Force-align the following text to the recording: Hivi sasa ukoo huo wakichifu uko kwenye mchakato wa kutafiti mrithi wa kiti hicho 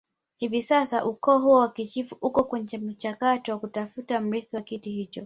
Hivi 0.37 0.61
sasa 0.61 1.05
ukoo 1.05 1.39
huo 1.39 1.59
wakichifu 1.59 2.17
uko 2.21 2.43
kwenye 2.43 2.77
mchakato 2.77 3.51
wa 3.51 3.59
kutafiti 3.59 4.19
mrithi 4.19 4.55
wa 4.55 4.61
kiti 4.61 4.91
hicho 4.91 5.19